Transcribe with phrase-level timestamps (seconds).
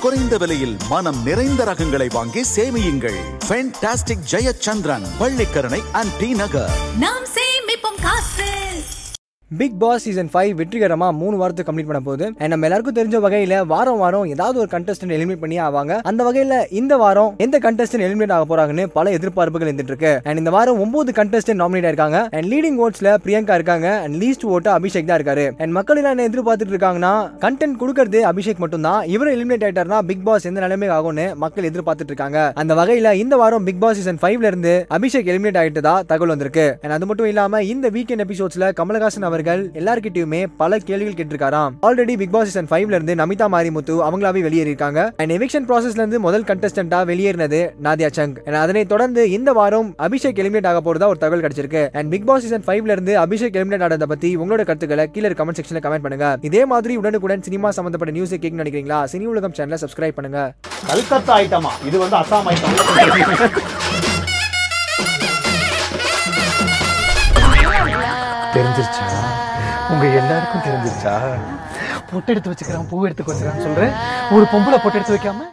[0.00, 3.18] குறைந்த விலையில் மனம் நிறைந்த ரகங்களை வாங்கி சேமியுங்கள்.
[3.48, 7.26] ஃபென்டாஸ்டிக் ஜெயச்சந்திரன் பள்ளிக்கரணை அண்ட் டி நகர் நாம்
[9.58, 13.54] பிக் பாஸ் சீசன் ஃபைவ் வெற்றிகரமா மூணு வாரத்துக்கு கம்ப்ளீட் பண்ண போகுது அண்ட் நம்ம எல்லாருக்கும் தெரிஞ்ச வகையில
[13.72, 15.94] வாரம் வாரம் ஏதாவது ஒரு கண்டஸ்டன்ட் எலிமினேட் பண்ணி ஆவாங்க.
[16.10, 20.12] அந்த வகையில இந்த வாரம் எந்த கண்டஸ்டன்ட் எலிமினேட் ஆக போறாங்கன்னு பல எதிர்பார்ப்புகள் இருந்துட்டு இருக்கு.
[20.26, 22.20] அண்ட் இந்த வாரம் ஒன்பது கண்டஸ்டன்ட் நாமினேட் ஆயிருக்காங்க.
[22.36, 23.88] அண்ட் லீடிங் ஓட்ஸ்ல பிரியங்கா இருக்காங்க.
[24.04, 25.46] அண்ட் லீஸ்ட் ஓட்டு அபிஷேக் தான் இருக்காரு.
[25.64, 27.12] அண்ட் மக்கள் எல்லாம் என்ன எதிர்பார்த்துட்டு இருக்காங்கன்னா
[27.46, 32.14] கண்டென்ட் கொடுக்கறது அபிஷேக் மட்டும் தான் இவர் எலிமினேட் ஆயிட்டாருன்னா பிக் பாஸ் எந்த நிலைமை ஆகும்னு மக்கள் எதிர்பார்த்துட்டு
[32.14, 32.38] இருக்காங்க.
[32.64, 36.68] அந்த வகையில இந்த வாரம் பிக் பாஸ் சீசன் ஃபைவ்ல இருந்து அபிஷேக் எலிமினேட் ஆயிட்டதா தகவல் வந்திருக்கு.
[36.84, 41.72] அண்ட் அது மட்டும் இல்லாம இந்த வீக்கெண்ட் எபிசோட்ஸ்ல கமலஹாசன் அவர் அவர்கள் எல்லார்கிட்டயுமே பல கேள்விகள் கேட்டிருக்காராம்.
[41.88, 45.00] ஆல்ரெடி பிக் பாஸ் சீசன் ஃபைவ்ல இருந்து நமிதா மாரிமுத்து அவங்களாவே வெளியேறியிருக்காங்க.
[45.20, 48.34] அண்ட் எவிக்ஷன் ப்ராசஸ்ல இருந்து முதல் கண்டஸ்டன்டா வெளியேறினது நாதியா சங்.
[48.48, 51.82] And அதனை தொடர்ந்து இந்த வாரம் அபிஷேக் எலிமினேட் ஆக போறதா ஒரு தகவல் கிடைச்சிருக்கு.
[52.00, 55.82] அண்ட் பிக் பாஸ் சீசன் ஃபைவ்ல இருந்து அபிஷேக் எலிமினேட் ஆனதை பத்தி உங்களோட கருத்துக்களை கீழே கமெண்ட் செக்ஷன்ல
[55.86, 56.28] கமெண்ட் பண்ணுங்க.
[56.50, 59.00] இதே மாதிரி உடனுக்குடன் சினிமா சம்பந்தப்பட்ட நியூஸ் கேட்க நினைக்கிறீங்களா?
[59.14, 60.42] சினி உலகம் சேனலை சப்ஸ்கிரைப் பண்ணுங்க.
[60.90, 62.78] கல்கத்தா ஐட்டமா இது வந்து அசாம் ஐட்டம்
[68.54, 69.29] தெரிஞ்சிருச்சா?
[69.92, 71.14] உங்க எல்லாருக்கும் தெரிஞ்சிருச்சா?
[72.10, 73.94] பொட்டு எடுத்து வச்சுக்கிறான் பூ எடுத்து வச்சுக்கிறான்னு சொல்றேன்.
[74.36, 75.46] ஒரு பொம்பளை பொட்டு எடுத்து வைக்காம?